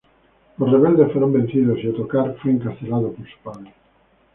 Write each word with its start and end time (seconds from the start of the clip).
Los 0.57 0.71
rebeldes 0.71 1.11
fueron 1.11 1.31
vencidos 1.31 1.77
y 1.83 1.89
Ottokar 1.89 2.35
fue 2.41 2.49
encarcelado 2.53 3.11
por 3.13 3.23
su 3.29 3.37
padre. 3.43 3.71